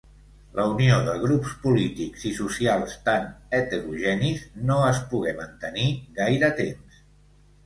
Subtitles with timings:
[0.59, 3.27] La unió de grups polítics i socials tan
[3.59, 5.87] heterogenis no es pogué mantenir
[6.23, 7.05] gaire temps.